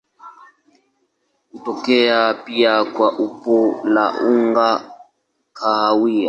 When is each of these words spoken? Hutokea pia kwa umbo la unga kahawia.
Hutokea 1.51 2.33
pia 2.33 2.83
kwa 2.85 3.11
umbo 3.19 3.81
la 3.83 4.05
unga 4.27 4.69
kahawia. 5.53 6.19